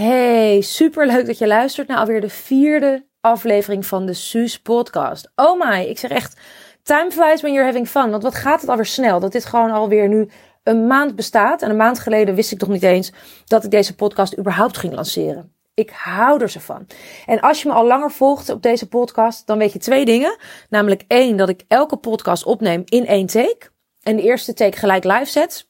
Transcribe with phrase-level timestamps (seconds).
[0.00, 5.30] Hey, super leuk dat je luistert naar alweer de vierde aflevering van de Suus podcast.
[5.34, 6.40] Oh my, ik zeg echt,
[6.82, 8.10] time flies when you're having fun.
[8.10, 9.20] Want wat gaat het alweer snel?
[9.20, 10.28] Dat dit gewoon alweer nu
[10.62, 11.62] een maand bestaat.
[11.62, 13.12] En een maand geleden wist ik nog niet eens
[13.44, 15.54] dat ik deze podcast überhaupt ging lanceren.
[15.74, 16.86] Ik hou er zo van.
[17.26, 20.36] En als je me al langer volgt op deze podcast, dan weet je twee dingen.
[20.68, 23.70] Namelijk één, dat ik elke podcast opneem in één take.
[24.02, 25.66] En de eerste take gelijk live zet.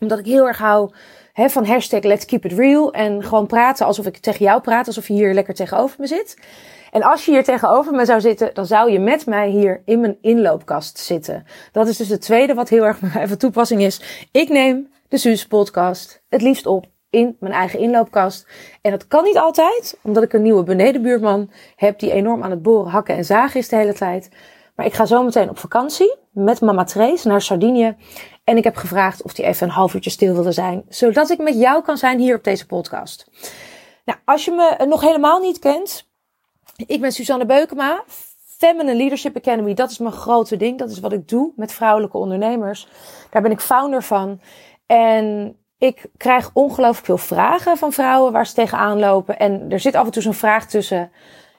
[0.00, 0.90] Omdat ik heel erg hou
[1.32, 2.92] hè, van hashtag let's keep it real.
[2.92, 6.36] En gewoon praten alsof ik tegen jou praat, alsof je hier lekker tegenover me zit.
[6.90, 10.00] En als je hier tegenover me zou zitten, dan zou je met mij hier in
[10.00, 11.44] mijn inloopkast zitten.
[11.72, 14.26] Dat is dus het tweede wat heel erg van toepassing is.
[14.30, 18.46] Ik neem de Suus podcast het liefst op in mijn eigen inloopkast.
[18.80, 22.62] En dat kan niet altijd, omdat ik een nieuwe benedenbuurman heb die enorm aan het
[22.62, 24.30] boren, hakken en zagen is de hele tijd.
[24.76, 27.96] Maar ik ga zo meteen op vakantie met mama Trace naar Sardinië.
[28.44, 31.38] En ik heb gevraagd of hij even een half uurtje stil wilde zijn, zodat ik
[31.38, 33.30] met jou kan zijn hier op deze podcast.
[34.04, 36.10] Nou, als je me nog helemaal niet kent,
[36.86, 38.04] ik ben Suzanne Beukema,
[38.62, 39.74] Feminine Leadership Academy.
[39.74, 40.78] Dat is mijn grote ding.
[40.78, 42.88] Dat is wat ik doe met vrouwelijke ondernemers.
[43.30, 44.40] Daar ben ik founder van.
[44.86, 49.38] En ik krijg ongelooflijk veel vragen van vrouwen waar ze tegenaan lopen.
[49.38, 51.10] En er zit af en toe zo'n vraag tussen.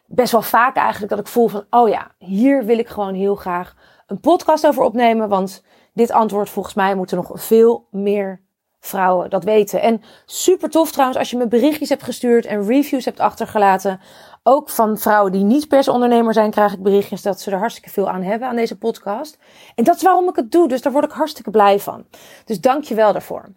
[0.06, 3.36] Best wel vaak eigenlijk dat ik voel van, oh ja, hier wil ik gewoon heel
[3.36, 3.76] graag
[4.08, 5.30] een podcast over opnemen.
[5.30, 5.64] Want
[5.94, 8.42] dit antwoord volgens mij moeten nog veel meer
[8.80, 9.82] vrouwen dat weten.
[9.82, 14.00] En super tof trouwens als je me berichtjes hebt gestuurd en reviews hebt achtergelaten.
[14.44, 17.90] Ook van vrouwen die niet pers ondernemer zijn, krijg ik berichtjes dat ze er hartstikke
[17.90, 19.38] veel aan hebben aan deze podcast.
[19.76, 22.06] En dat is waarom ik het doe, dus daar word ik hartstikke blij van.
[22.46, 23.50] Dus dank je wel daarvoor.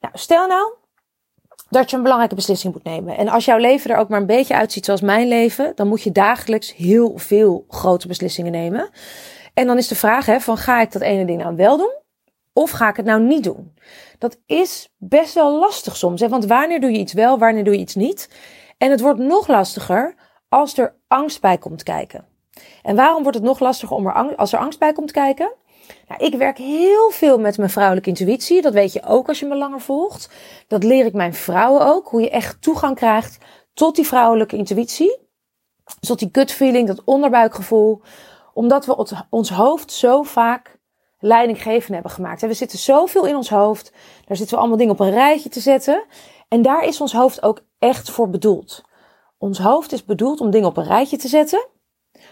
[0.00, 0.74] Nou, stel nou
[1.68, 3.16] dat je een belangrijke beslissing moet nemen.
[3.16, 6.02] En als jouw leven er ook maar een beetje uitziet zoals mijn leven, dan moet
[6.02, 8.88] je dagelijks heel veel grote beslissingen nemen.
[9.54, 11.94] En dan is de vraag hè, van ga ik dat ene ding nou wel doen?
[12.52, 13.74] Of ga ik het nou niet doen?
[14.18, 16.20] Dat is best wel lastig soms.
[16.20, 16.28] Hè?
[16.28, 18.28] Want wanneer doe je iets wel, wanneer doe je iets niet?
[18.78, 20.14] En het wordt nog lastiger
[20.48, 22.24] als er angst bij komt kijken.
[22.82, 25.52] En waarom wordt het nog lastiger om er angst, als er angst bij komt kijken?
[26.08, 28.62] Nou, ik werk heel veel met mijn vrouwelijke intuïtie.
[28.62, 30.30] Dat weet je ook als je me langer volgt.
[30.68, 32.08] Dat leer ik mijn vrouwen ook.
[32.08, 33.38] Hoe je echt toegang krijgt
[33.72, 35.18] tot die vrouwelijke intuïtie.
[36.00, 38.02] Tot die gut feeling, dat onderbuikgevoel.
[38.54, 40.78] Omdat we ons hoofd zo vaak
[41.18, 42.40] leidinggevend hebben gemaakt.
[42.40, 43.92] We zitten zoveel in ons hoofd.
[44.26, 46.04] Daar zitten we allemaal dingen op een rijtje te zetten.
[46.48, 48.84] En daar is ons hoofd ook echt voor bedoeld.
[49.38, 51.66] Ons hoofd is bedoeld om dingen op een rijtje te zetten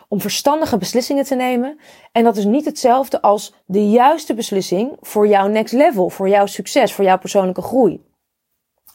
[0.09, 1.78] om verstandige beslissingen te nemen.
[2.12, 6.47] En dat is niet hetzelfde als de juiste beslissing voor jouw next level, voor jouw
[6.47, 8.04] succes, voor jouw persoonlijke groei.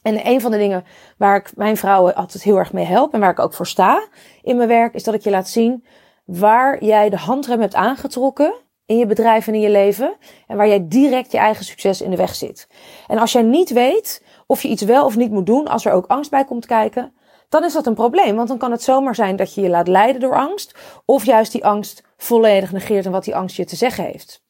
[0.02, 0.86] En een van de dingen
[1.18, 4.08] waar ik mijn vrouwen altijd heel erg mee help en waar ik ook voor sta
[4.42, 5.86] in mijn werk, is dat ik je laat zien
[6.28, 8.54] waar jij de handrem hebt aangetrokken
[8.86, 10.16] in je bedrijf en in je leven.
[10.48, 12.68] En waar jij direct je eigen succes in de weg zit.
[13.08, 15.92] En als jij niet weet of je iets wel of niet moet doen, als er
[15.92, 17.14] ook angst bij komt kijken,
[17.50, 18.36] dan is dat een probleem.
[18.36, 20.78] Want dan kan het zomaar zijn dat je je laat leiden door angst.
[21.06, 24.44] Of juist die angst volledig negeert en wat die angst je te zeggen heeft.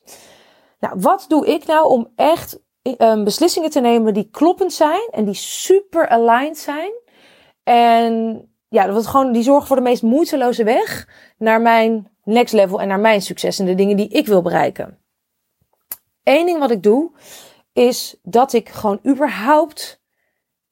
[0.80, 2.60] Nou, wat doe ik nou om echt
[2.98, 6.92] um, beslissingen te nemen die kloppend zijn en die super aligned zijn?
[7.64, 12.82] En ja, dat gewoon, die zorgen voor de meest moeiteloze weg naar mijn next level
[12.82, 15.00] en naar mijn succes en de dingen die ik wil bereiken.
[16.24, 17.12] Eén ding wat ik doe,
[17.74, 20.02] is dat ik gewoon überhaupt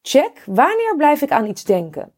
[0.02, 2.14] check wanneer blijf ik aan iets denken.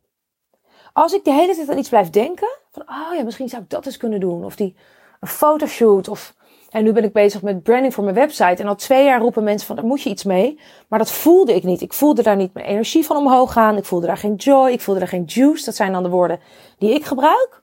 [0.93, 3.69] Als ik de hele tijd aan iets blijf denken, van oh ja, misschien zou ik
[3.69, 4.45] dat eens kunnen doen.
[4.45, 4.75] Of die
[5.19, 6.07] een fotoshoot.
[6.07, 6.35] Of
[6.77, 8.61] en nu ben ik bezig met branding voor mijn website.
[8.61, 10.59] En al twee jaar roepen mensen van daar moet je iets mee.
[10.87, 11.81] Maar dat voelde ik niet.
[11.81, 13.77] Ik voelde daar niet mijn energie van omhoog gaan.
[13.77, 14.71] Ik voelde daar geen joy.
[14.71, 15.65] Ik voelde daar geen juice.
[15.65, 16.39] Dat zijn dan de woorden
[16.77, 17.61] die ik gebruik.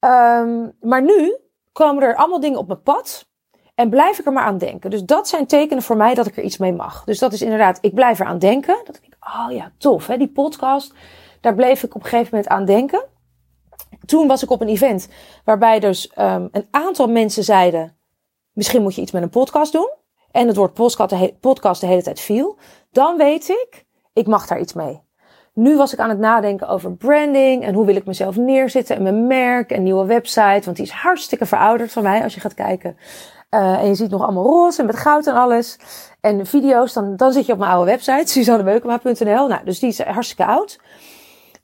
[0.00, 1.36] Um, maar nu
[1.72, 3.28] komen er allemaal dingen op mijn pad.
[3.74, 4.90] En blijf ik er maar aan denken.
[4.90, 7.04] Dus dat zijn tekenen voor mij dat ik er iets mee mag.
[7.04, 8.76] Dus dat is inderdaad, ik blijf er aan denken.
[8.84, 10.94] Dat ik denk, oh ja, tof, hè, die podcast.
[11.40, 13.04] Daar bleef ik op een gegeven moment aan denken.
[14.06, 15.08] Toen was ik op een event
[15.44, 17.96] waarbij dus um, een aantal mensen zeiden:
[18.56, 19.90] misschien moet je iets met een podcast doen.
[20.30, 20.74] En het woord
[21.40, 22.58] podcast de, hele tijd viel.
[22.90, 25.02] Dan weet ik, ik mag daar iets mee.
[25.52, 29.02] Nu was ik aan het nadenken over branding en hoe wil ik mezelf neerzetten en
[29.02, 30.62] mijn merk en nieuwe website.
[30.64, 32.96] Want die is hartstikke verouderd van mij als je gaat kijken.
[33.50, 35.78] Uh, en je ziet nog allemaal roze met goud en alles.
[36.20, 39.46] En video's, dan, dan zit je op mijn oude website, suzannebeukema.nl.
[39.46, 40.80] Nou, dus die is hartstikke oud.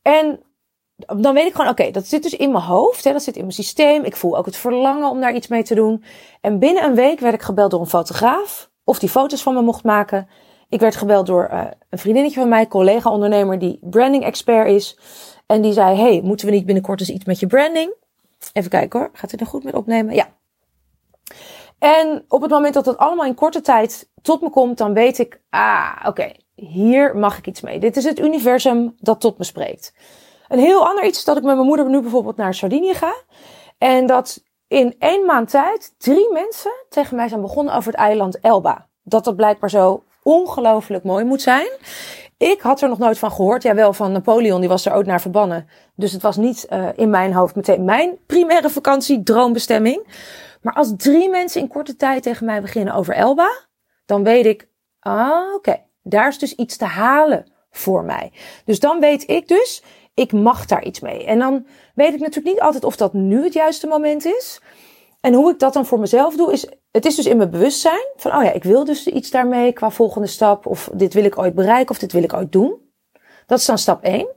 [0.03, 0.41] En
[1.07, 3.41] dan weet ik gewoon, oké, dat zit dus in mijn hoofd, hè, dat zit in
[3.41, 4.05] mijn systeem.
[4.05, 6.05] Ik voel ook het verlangen om daar iets mee te doen.
[6.41, 9.63] En binnen een week werd ik gebeld door een fotograaf, of die foto's van me
[9.63, 10.29] mocht maken.
[10.69, 14.99] Ik werd gebeld door uh, een vriendinnetje van mij, collega-ondernemer, die branding-expert is.
[15.47, 17.95] En die zei, hey, moeten we niet binnenkort eens iets met je branding?
[18.53, 20.15] Even kijken hoor, gaat het er goed met opnemen?
[20.15, 20.29] Ja.
[21.79, 25.19] En op het moment dat dat allemaal in korte tijd tot me komt, dan weet
[25.19, 27.79] ik, ah, oké, hier mag ik iets mee.
[27.79, 29.95] Dit is het universum dat tot me spreekt.
[30.53, 33.15] Een heel ander iets is dat ik met mijn moeder nu bijvoorbeeld naar Sardinië ga.
[33.79, 38.41] En dat in één maand tijd drie mensen tegen mij zijn begonnen over het eiland
[38.41, 38.89] Elba.
[39.03, 41.69] Dat dat blijkbaar zo ongelooflijk mooi moet zijn.
[42.37, 43.63] Ik had er nog nooit van gehoord.
[43.63, 45.69] Ja, wel van Napoleon, die was er ook naar verbannen.
[45.95, 50.07] Dus het was niet uh, in mijn hoofd meteen mijn primaire vakantie, droombestemming.
[50.63, 53.51] Maar als drie mensen in korte tijd tegen mij beginnen over Elba,
[54.07, 54.69] dan weet ik,
[55.01, 58.33] ah, oké, daar is dus iets te halen voor mij.
[58.65, 59.83] Dus dan weet ik dus,
[60.15, 61.25] ik mag daar iets mee.
[61.25, 64.61] En dan weet ik natuurlijk niet altijd of dat nu het juiste moment is.
[65.21, 68.07] En hoe ik dat dan voor mezelf doe, is het is dus in mijn bewustzijn
[68.17, 70.67] van, oh ja, ik wil dus iets daarmee qua volgende stap.
[70.67, 72.91] Of dit wil ik ooit bereiken of dit wil ik ooit doen.
[73.47, 74.29] Dat is dan stap 1.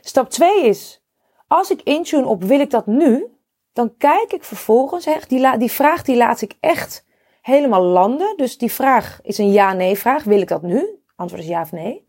[0.00, 1.02] Stap 2 is,
[1.46, 3.26] als ik intune op wil ik dat nu,
[3.72, 7.04] dan kijk ik vervolgens, hè, die, die vraag die laat ik echt
[7.42, 8.36] helemaal landen.
[8.36, 10.24] Dus die vraag is een ja-nee vraag.
[10.24, 11.00] Wil ik dat nu?
[11.16, 12.06] Antwoord is ja of nee.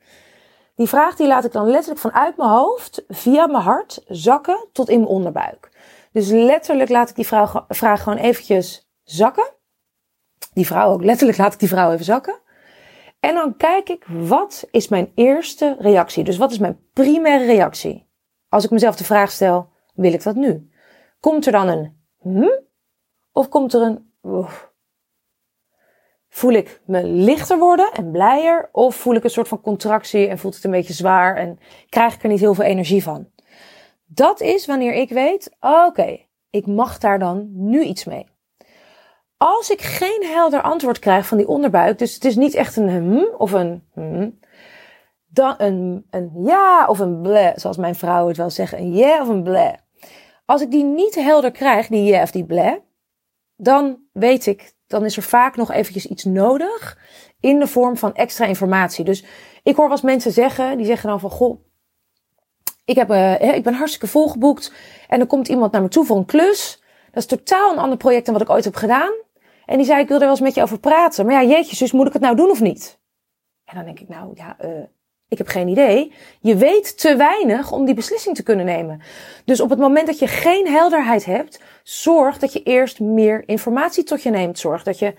[0.79, 4.89] Die vraag die laat ik dan letterlijk vanuit mijn hoofd, via mijn hart, zakken tot
[4.89, 5.69] in mijn onderbuik.
[6.11, 9.49] Dus letterlijk laat ik die vraag, vraag gewoon eventjes zakken.
[10.53, 12.39] Die vrouw ook, letterlijk laat ik die vrouw even zakken.
[13.19, 16.23] En dan kijk ik, wat is mijn eerste reactie?
[16.23, 18.07] Dus wat is mijn primaire reactie?
[18.49, 20.69] Als ik mezelf de vraag stel, wil ik dat nu?
[21.19, 22.59] Komt er dan een hm?
[23.31, 24.13] Of komt er een
[26.29, 28.69] Voel ik me lichter worden en blijer?
[28.71, 31.59] Of voel ik een soort van contractie en voelt het een beetje zwaar en
[31.89, 33.29] krijg ik er niet heel veel energie van?
[34.05, 38.25] Dat is wanneer ik weet, oké, ik mag daar dan nu iets mee.
[39.37, 42.89] Als ik geen helder antwoord krijg van die onderbuik, dus het is niet echt een
[42.89, 44.29] hm of een hm,
[45.27, 49.21] dan een, een ja of een ble, zoals mijn vrouw het wel zeggen, een yeah
[49.21, 49.75] of een ble.
[50.45, 52.81] Als ik die niet helder krijg, die yeah of die ble,
[53.55, 56.97] dan weet ik, dan is er vaak nog eventjes iets nodig
[57.39, 59.05] in de vorm van extra informatie.
[59.05, 59.23] Dus
[59.63, 61.59] ik hoor eens mensen zeggen, die zeggen dan van, goh,
[62.85, 64.73] ik, heb, uh, ik ben hartstikke volgeboekt
[65.07, 66.83] en dan komt iemand naar me toe voor een klus.
[67.11, 69.11] Dat is totaal een ander project dan wat ik ooit heb gedaan.
[69.65, 71.25] En die zei, ik wil er wel eens met je over praten.
[71.25, 72.99] Maar ja, jeetje, dus moet ik het nou doen of niet?
[73.65, 74.83] En dan denk ik, nou ja, uh,
[75.29, 76.13] ik heb geen idee.
[76.39, 79.01] Je weet te weinig om die beslissing te kunnen nemen.
[79.45, 84.03] Dus op het moment dat je geen helderheid hebt, zorg dat je eerst meer informatie
[84.03, 84.59] tot je neemt.
[84.59, 85.13] Zorg dat je,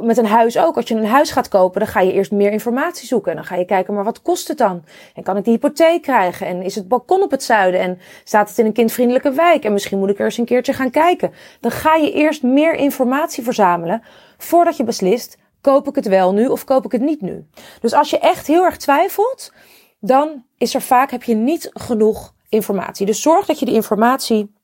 [0.00, 2.50] met een huis ook, als je een huis gaat kopen, dan ga je eerst meer
[2.50, 3.30] informatie zoeken.
[3.30, 4.84] En dan ga je kijken, maar wat kost het dan?
[5.14, 6.46] En kan ik die hypotheek krijgen?
[6.46, 7.80] En is het balkon op het zuiden?
[7.80, 9.64] En staat het in een kindvriendelijke wijk?
[9.64, 11.32] En misschien moet ik er eens een keertje gaan kijken.
[11.60, 14.02] Dan ga je eerst meer informatie verzamelen
[14.38, 17.46] voordat je beslist, koop ik het wel nu of koop ik het niet nu?
[17.80, 19.52] Dus als je echt heel erg twijfelt,
[20.00, 23.06] dan is er vaak, heb je niet genoeg informatie.
[23.06, 24.54] Dus zorg dat je die informatie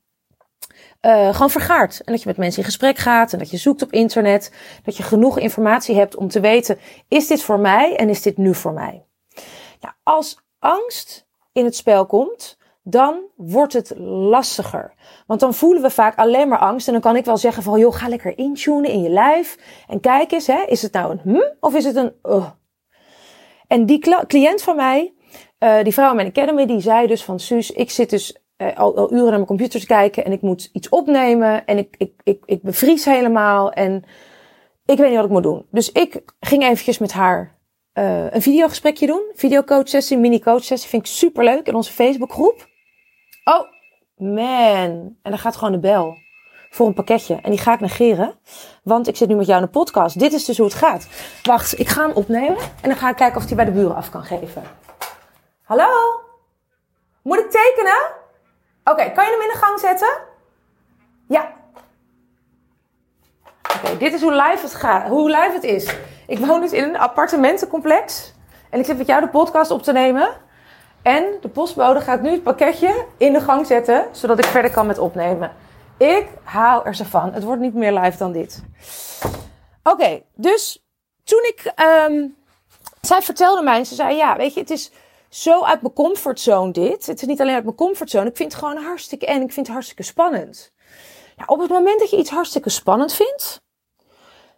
[1.02, 2.00] uh, gewoon vergaart.
[2.04, 4.52] En dat je met mensen in gesprek gaat en dat je zoekt op internet.
[4.84, 8.36] Dat je genoeg informatie hebt om te weten, is dit voor mij en is dit
[8.36, 9.04] nu voor mij?
[9.80, 12.58] Ja, als angst in het spel komt,
[12.90, 14.94] dan wordt het lastiger.
[15.26, 16.86] Want dan voelen we vaak alleen maar angst.
[16.86, 19.58] En dan kan ik wel zeggen van, joh, ga lekker intunen in je lijf.
[19.88, 22.46] En kijk eens, hè, is het nou een hm of is het een uh?
[23.66, 25.14] En die cliënt van mij,
[25.58, 28.76] uh, die vrouw in mijn academy, die zei dus van, Suus, ik zit dus uh,
[28.76, 31.94] al, al, uren naar mijn computer te kijken en ik moet iets opnemen en ik,
[31.98, 34.04] ik, ik, ik bevries helemaal en
[34.84, 35.66] ik weet niet wat ik moet doen.
[35.70, 37.58] Dus ik ging eventjes met haar
[38.30, 39.22] een videogesprekje doen.
[39.34, 40.88] Videocoach sessie, mini coach sessie.
[40.88, 42.69] Vind ik super leuk in onze Facebookgroep.
[43.50, 43.66] Oh,
[44.16, 45.16] man.
[45.22, 46.16] En dan gaat gewoon de bel
[46.70, 47.38] voor een pakketje.
[47.42, 48.38] En die ga ik negeren.
[48.82, 50.18] Want ik zit nu met jou in een podcast.
[50.18, 51.08] Dit is dus hoe het gaat.
[51.42, 52.58] Wacht, ik ga hem opnemen.
[52.58, 54.62] En dan ga ik kijken of hij bij de buren af kan geven.
[55.62, 55.88] Hallo?
[57.22, 58.10] Moet ik tekenen?
[58.84, 60.18] Oké, kan je hem in de gang zetten?
[61.28, 61.52] Ja.
[63.76, 65.08] Oké, dit is hoe live het gaat.
[65.08, 65.94] Hoe live het is.
[66.26, 68.34] Ik woon dus in een appartementencomplex.
[68.70, 70.30] En ik zit met jou de podcast op te nemen.
[71.02, 74.86] En de postbode gaat nu het pakketje in de gang zetten, zodat ik verder kan
[74.86, 75.52] met opnemen.
[75.98, 77.32] Ik haal er ze van.
[77.32, 78.62] Het wordt niet meer live dan dit.
[79.82, 80.84] Oké, dus
[81.24, 81.72] toen ik.
[82.08, 82.36] Um,
[83.00, 84.90] zij vertelde mij, ze zei: Ja, weet je, het is
[85.28, 87.06] zo uit mijn comfortzone dit.
[87.06, 88.28] Het is niet alleen uit mijn comfortzone.
[88.28, 90.72] Ik vind het gewoon hartstikke en ik vind het hartstikke spannend.
[91.46, 93.60] Op het moment dat je iets hartstikke spannend vindt,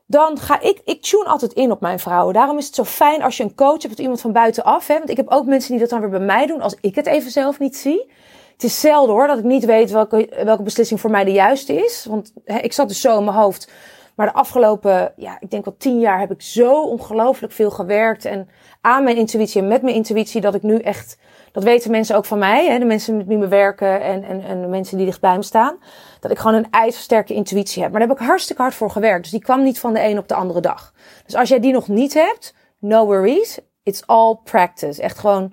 [0.06, 2.34] dan ga ik, ik tune altijd in op mijn vrouwen.
[2.34, 4.86] Daarom is het zo fijn als je een coach hebt, iemand van buitenaf.
[4.86, 4.98] Hè?
[4.98, 7.06] Want ik heb ook mensen die dat dan weer bij mij doen als ik het
[7.06, 8.10] even zelf niet zie.
[8.52, 11.74] Het is zelden hoor dat ik niet weet welke, welke beslissing voor mij de juiste
[11.74, 12.06] is.
[12.08, 13.70] Want hè, ik zat dus zo in mijn hoofd.
[14.14, 18.24] Maar de afgelopen, ja, ik denk wel tien jaar heb ik zo ongelooflijk veel gewerkt.
[18.24, 18.48] En
[18.80, 21.18] aan mijn intuïtie en met mijn intuïtie dat ik nu echt
[21.52, 24.44] dat weten mensen ook van mij, hè, de mensen met wie me werken en, en,
[24.44, 25.78] en de mensen die dichtbij me staan.
[26.20, 27.90] Dat ik gewoon een ijzersterke intuïtie heb.
[27.90, 29.22] Maar daar heb ik hartstikke hard voor gewerkt.
[29.22, 30.92] Dus die kwam niet van de een op de andere dag.
[31.24, 33.58] Dus als jij die nog niet hebt, no worries.
[33.82, 35.02] It's all practice.
[35.02, 35.52] Echt gewoon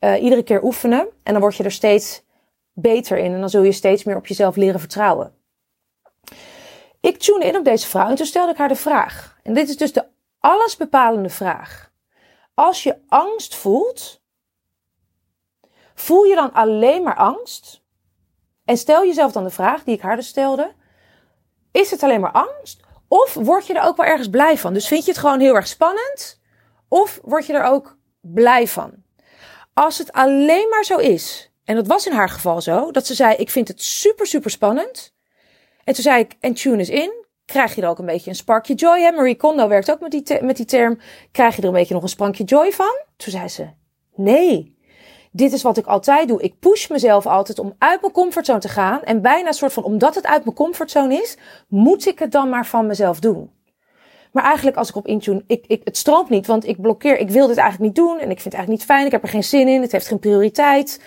[0.00, 1.08] uh, iedere keer oefenen.
[1.22, 2.22] En dan word je er steeds
[2.72, 3.32] beter in.
[3.32, 5.32] En dan zul je steeds meer op jezelf leren vertrouwen.
[7.00, 9.38] Ik tune in op deze vrouw en toen stelde ik haar de vraag.
[9.42, 10.04] En dit is dus de
[10.38, 11.90] allesbepalende vraag.
[12.54, 14.19] Als je angst voelt,
[16.00, 17.82] voel je dan alleen maar angst?
[18.64, 20.72] En stel jezelf dan de vraag die ik haar dus stelde.
[21.72, 22.80] Is het alleen maar angst?
[23.08, 24.72] Of word je er ook wel ergens blij van?
[24.72, 26.40] Dus vind je het gewoon heel erg spannend?
[26.88, 28.92] Of word je er ook blij van?
[29.74, 33.14] Als het alleen maar zo is, en dat was in haar geval zo, dat ze
[33.14, 35.14] zei: Ik vind het super, super spannend.
[35.84, 37.24] En toen zei ik: En tune is in.
[37.44, 39.00] Krijg je er ook een beetje een sparkje joy?
[39.00, 39.10] Hè?
[39.10, 40.98] Marie Kondo werkt ook met die, met die term.
[41.32, 42.98] Krijg je er een beetje nog een sprankje joy van?
[43.16, 43.68] Toen zei ze:
[44.14, 44.78] Nee.
[45.32, 46.42] Dit is wat ik altijd doe.
[46.42, 49.02] Ik push mezelf altijd om uit mijn comfortzone te gaan.
[49.02, 51.36] En bijna een soort van, omdat het uit mijn comfortzone is,
[51.68, 53.50] moet ik het dan maar van mezelf doen.
[54.32, 57.30] Maar eigenlijk als ik op Intune, ik, ik, het stroomt niet, want ik blokkeer, ik
[57.30, 59.28] wil dit eigenlijk niet doen en ik vind het eigenlijk niet fijn, ik heb er
[59.28, 61.02] geen zin in, het heeft geen prioriteit.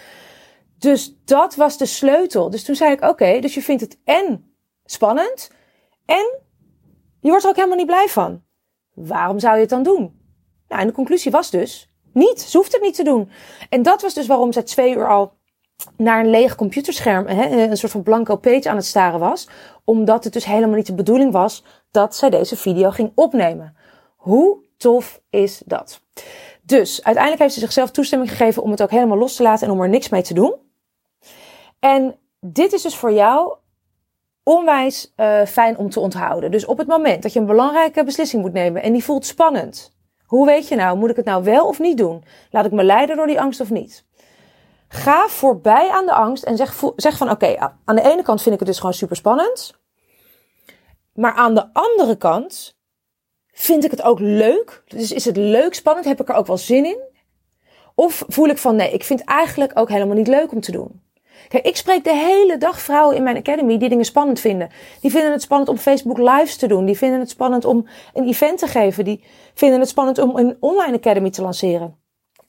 [0.78, 2.50] Dus dat was de sleutel.
[2.50, 5.52] Dus toen zei ik, oké, dus je vindt het en spannend
[6.06, 6.40] en
[7.20, 8.44] je wordt er ook helemaal niet blij van.
[8.94, 10.22] Waarom zou je het dan doen?
[10.68, 12.42] Nou, en de conclusie was dus, niet.
[12.42, 13.30] Ze hoeft het niet te doen.
[13.70, 15.34] En dat was dus waarom ze twee uur al
[15.98, 19.48] naar een leeg computerscherm, een soort van blanco page aan het staren was.
[19.84, 23.76] Omdat het dus helemaal niet de bedoeling was dat zij deze video ging opnemen.
[24.16, 26.02] Hoe tof is dat?
[26.62, 29.74] Dus uiteindelijk heeft ze zichzelf toestemming gegeven om het ook helemaal los te laten en
[29.74, 30.56] om er niks mee te doen.
[31.80, 33.56] En dit is dus voor jou
[34.44, 36.52] onwijs uh, fijn om te onthouden.
[36.52, 39.93] Dus op het moment dat je een belangrijke beslissing moet nemen en die voelt spannend.
[40.34, 42.24] Hoe weet je nou, moet ik het nou wel of niet doen?
[42.52, 44.06] Laat ik me leiden door die angst of niet?
[44.88, 48.54] Ga voorbij aan de angst en zeg, zeg van oké, aan de ene kant vind
[48.54, 49.76] ik het dus gewoon super spannend.
[51.14, 52.78] Maar aan de andere kant
[53.52, 54.84] vind ik het ook leuk.
[54.88, 56.06] Dus is het leuk, spannend?
[56.06, 57.00] Heb ik er ook wel zin in?
[57.96, 60.72] Of voel ik van nee, ik vind het eigenlijk ook helemaal niet leuk om te
[60.72, 61.02] doen.
[61.48, 64.70] Kijk, ik spreek de hele dag vrouwen in mijn academy die dingen spannend vinden.
[65.02, 66.86] Die vinden het spannend om Facebook lives te doen.
[66.86, 69.06] Die vinden het spannend om een event te geven.
[69.06, 69.24] Die
[69.54, 72.02] vinden het spannend om een online academy te lanceren.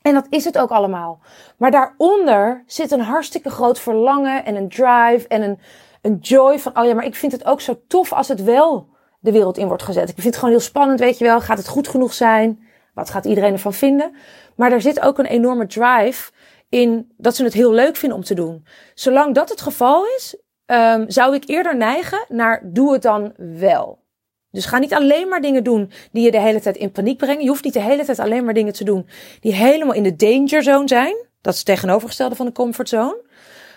[0.03, 1.21] En dat is het ook allemaal.
[1.59, 5.59] Maar daaronder zit een hartstikke groot verlangen en een drive en een,
[6.03, 8.89] een joy van, oh ja, maar ik vind het ook zo tof als het wel
[9.21, 10.09] de wereld in wordt gezet.
[10.09, 11.41] Ik vind het gewoon heel spannend, weet je wel.
[11.41, 12.67] Gaat het goed genoeg zijn?
[12.95, 14.17] Wat gaat iedereen ervan vinden?
[14.57, 16.31] Maar er zit ook een enorme drive
[16.75, 18.67] in dat ze het heel leuk vinden om te doen.
[18.95, 24.03] Zolang dat het geval is, um, zou ik eerder neigen naar doe het dan wel.
[24.51, 27.43] Dus ga niet alleen maar dingen doen die je de hele tijd in paniek brengen.
[27.43, 29.07] Je hoeft niet de hele tijd alleen maar dingen te doen
[29.41, 31.17] die helemaal in de danger zone zijn.
[31.41, 33.23] Dat is het tegenovergestelde van de comfortzone.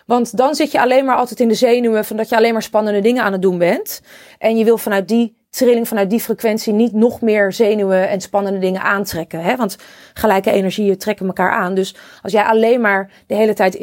[0.05, 2.63] Want dan zit je alleen maar altijd in de zenuwen van dat je alleen maar
[2.63, 4.01] spannende dingen aan het doen bent.
[4.37, 8.59] En je wil vanuit die trilling, vanuit die frequentie niet nog meer zenuwen en spannende
[8.59, 9.41] dingen aantrekken.
[9.41, 9.55] Hè?
[9.55, 9.77] Want
[10.13, 11.73] gelijke energieën trekken elkaar aan.
[11.73, 13.79] Dus als jij alleen maar de hele tijd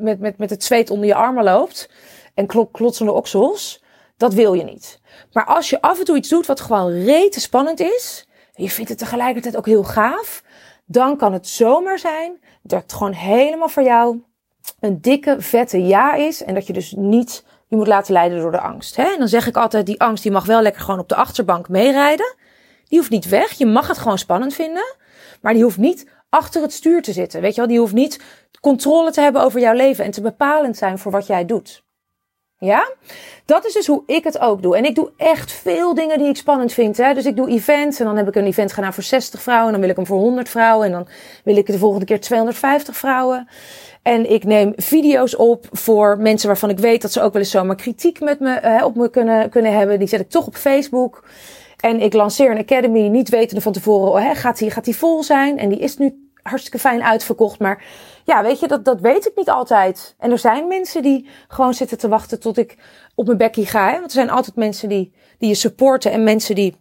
[0.00, 1.90] met, met, met het zweet onder je armen loopt
[2.34, 3.84] en klotsende oksels,
[4.16, 5.00] dat wil je niet.
[5.32, 8.70] Maar als je af en toe iets doet wat gewoon rete spannend is, en je
[8.70, 10.42] vindt het tegelijkertijd ook heel gaaf,
[10.84, 14.22] dan kan het zomaar zijn dat het gewoon helemaal voor jou
[14.80, 16.42] een dikke, vette ja is.
[16.42, 18.96] En dat je dus niet je moet laten leiden door de angst.
[18.96, 19.02] Hè?
[19.02, 21.68] En dan zeg ik altijd, die angst die mag wel lekker gewoon op de achterbank
[21.68, 22.34] meerijden.
[22.88, 23.52] Die hoeft niet weg.
[23.52, 24.94] Je mag het gewoon spannend vinden.
[25.40, 27.40] Maar die hoeft niet achter het stuur te zitten.
[27.40, 28.20] Weet je wel, die hoeft niet
[28.60, 31.84] controle te hebben over jouw leven en te bepalend zijn voor wat jij doet.
[32.58, 32.90] Ja?
[33.44, 34.76] Dat is dus hoe ik het ook doe.
[34.76, 36.96] En ik doe echt veel dingen die ik spannend vind.
[36.96, 37.14] Hè?
[37.14, 39.66] Dus ik doe events en dan heb ik een event gedaan voor 60 vrouwen.
[39.66, 40.86] En dan wil ik hem voor 100 vrouwen.
[40.86, 41.08] En dan
[41.44, 43.48] wil ik de volgende keer 250 vrouwen.
[44.02, 47.50] En ik neem video's op voor mensen waarvan ik weet dat ze ook wel eens
[47.50, 49.98] zomaar kritiek met me, hè, op me kunnen, kunnen hebben.
[49.98, 51.24] Die zet ik toch op Facebook.
[51.80, 54.96] En ik lanceer een academy, niet wetende van tevoren, oh, hè, gaat, die, gaat die
[54.96, 55.58] vol zijn?
[55.58, 57.58] En die is nu hartstikke fijn uitverkocht.
[57.58, 57.84] Maar
[58.26, 60.14] ja, weet je, dat, dat weet ik niet altijd.
[60.18, 62.76] En er zijn mensen die gewoon zitten te wachten tot ik
[63.14, 63.86] op mijn bekkie ga.
[63.86, 63.92] Hè?
[63.92, 66.76] Want er zijn altijd mensen die, die je supporten en mensen die,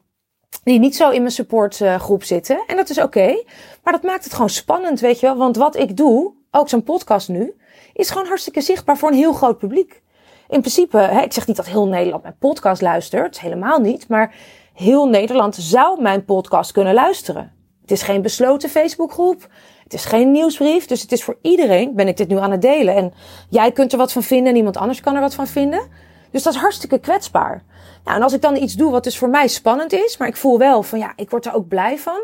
[0.63, 2.63] die niet zo in mijn supportgroep zitten.
[2.67, 3.43] En dat is oké.
[3.83, 5.35] Maar dat maakt het gewoon spannend, weet je wel.
[5.35, 7.55] Want wat ik doe, ook zo'n podcast nu,
[7.93, 10.01] is gewoon hartstikke zichtbaar voor een heel groot publiek.
[10.47, 14.07] In principe, hè, ik zeg niet dat heel Nederland mijn podcast luistert, helemaal niet.
[14.07, 14.35] Maar
[14.73, 17.53] heel Nederland zou mijn podcast kunnen luisteren.
[17.81, 19.47] Het is geen besloten Facebookgroep.
[19.85, 20.85] Het is geen nieuwsbrief.
[20.85, 22.95] Dus het is voor iedereen, ben ik dit nu aan het delen.
[22.95, 23.13] En
[23.49, 25.87] jij kunt er wat van vinden en iemand anders kan er wat van vinden.
[26.31, 27.63] Dus dat is hartstikke kwetsbaar.
[28.03, 30.37] Nou, en als ik dan iets doe wat dus voor mij spannend is, maar ik
[30.37, 32.21] voel wel van ja, ik word er ook blij van.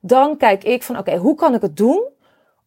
[0.00, 2.08] Dan kijk ik van oké, hoe kan ik het doen?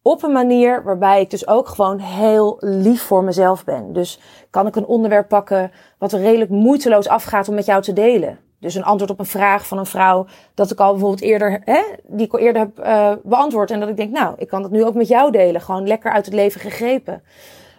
[0.02, 3.92] Op een manier waarbij ik dus ook gewoon heel lief voor mezelf ben.
[3.92, 4.20] Dus
[4.50, 8.38] kan ik een onderwerp pakken wat redelijk moeiteloos afgaat om met jou te delen.
[8.62, 11.82] Dus een antwoord op een vraag van een vrouw dat ik al bijvoorbeeld eerder, hè,
[12.06, 13.70] die ik al eerder heb uh, beantwoord.
[13.70, 15.60] En dat ik denk, nou, ik kan dat nu ook met jou delen.
[15.60, 17.22] Gewoon lekker uit het leven gegrepen.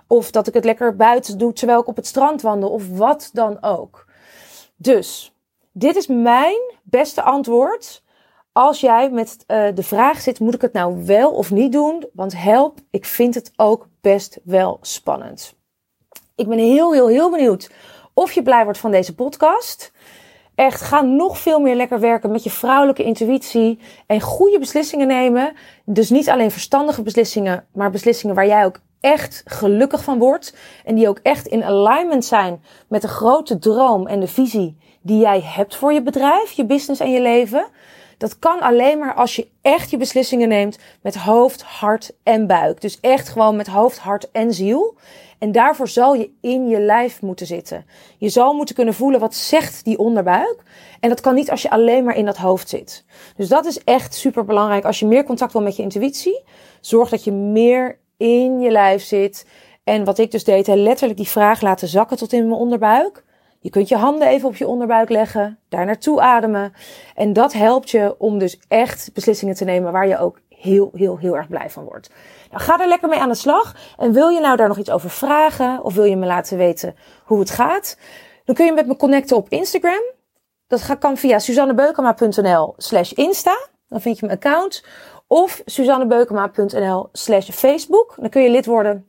[0.07, 2.69] Of dat ik het lekker buiten doe terwijl ik op het strand wandel.
[2.69, 4.05] Of wat dan ook.
[4.75, 5.35] Dus,
[5.71, 8.03] dit is mijn beste antwoord.
[8.51, 12.05] Als jij met uh, de vraag zit, moet ik het nou wel of niet doen?
[12.13, 15.55] Want help, ik vind het ook best wel spannend.
[16.35, 17.69] Ik ben heel, heel, heel benieuwd
[18.13, 19.91] of je blij wordt van deze podcast.
[20.55, 25.53] Echt, ga nog veel meer lekker werken met je vrouwelijke intuïtie en goede beslissingen nemen.
[25.85, 30.55] Dus niet alleen verstandige beslissingen, maar beslissingen waar jij ook echt gelukkig van wordt.
[30.85, 35.19] En die ook echt in alignment zijn met de grote droom en de visie die
[35.19, 37.65] jij hebt voor je bedrijf, je business en je leven.
[38.17, 42.81] Dat kan alleen maar als je echt je beslissingen neemt met hoofd, hart en buik.
[42.81, 44.97] Dus echt gewoon met hoofd, hart en ziel.
[45.39, 47.85] En daarvoor zal je in je lijf moeten zitten.
[48.17, 50.63] Je zal moeten kunnen voelen wat zegt die onderbuik.
[50.99, 53.05] En dat kan niet als je alleen maar in dat hoofd zit.
[53.35, 54.85] Dus dat is echt super belangrijk.
[54.85, 56.43] Als je meer contact wil met je intuïtie,
[56.81, 59.45] zorg dat je meer in je lijf zit.
[59.83, 63.23] En wat ik dus deed, letterlijk die vraag laten zakken tot in mijn onderbuik.
[63.63, 66.73] Je kunt je handen even op je onderbuik leggen, daar naartoe ademen.
[67.15, 71.17] En dat helpt je om dus echt beslissingen te nemen waar je ook heel, heel,
[71.17, 72.09] heel erg blij van wordt.
[72.51, 73.75] Nou, ga er lekker mee aan de slag.
[73.97, 76.95] En wil je nou daar nog iets over vragen of wil je me laten weten
[77.23, 77.97] hoe het gaat?
[78.45, 80.03] Dan kun je met me connecten op Instagram.
[80.67, 83.67] Dat kan via suzannebeukema.nl slash insta.
[83.89, 84.85] Dan vind je mijn account.
[85.27, 88.15] Of suzannebeukema.nl slash Facebook.
[88.17, 89.07] Dan kun je lid worden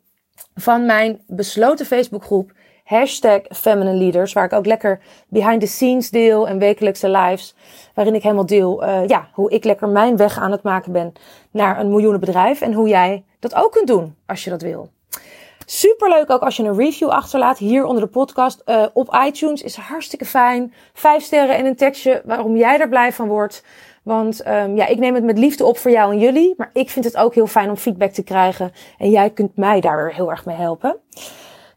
[0.55, 2.53] van mijn besloten Facebookgroep
[2.85, 7.55] hashtag Feminine Leaders, waar ik ook lekker behind the scenes deel en wekelijkse lives,
[7.95, 11.13] waarin ik helemaal deel uh, ja, hoe ik lekker mijn weg aan het maken ben
[11.51, 14.89] naar een miljoenenbedrijf en hoe jij dat ook kunt doen als je dat wil.
[15.67, 19.63] Superleuk ook als je een review achterlaat hier onder de podcast uh, op iTunes.
[19.63, 20.75] Is hartstikke fijn.
[20.93, 23.65] Vijf sterren en een tekstje waarom jij er blij van wordt.
[24.03, 26.55] Want um, ja, ik neem het met liefde op voor jou en jullie.
[26.57, 28.73] Maar ik vind het ook heel fijn om feedback te krijgen.
[28.99, 30.97] En jij kunt mij daar weer heel erg mee helpen.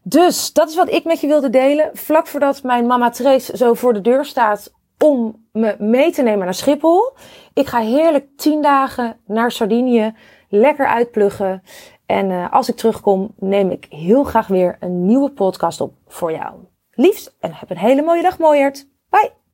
[0.08, 1.90] Dus dat is wat ik met je wilde delen.
[1.92, 6.44] Vlak voordat mijn mama Trace zo voor de deur staat om me mee te nemen
[6.44, 7.12] naar Schiphol.
[7.54, 10.14] Ik ga heerlijk tien dagen naar Sardinië.
[10.48, 11.62] Lekker uitpluggen.
[12.06, 16.32] En uh, als ik terugkom, neem ik heel graag weer een nieuwe podcast op voor
[16.32, 16.54] jou.
[16.90, 18.88] Liefst en heb een hele mooie dag, mooiert.
[19.10, 19.47] Bye!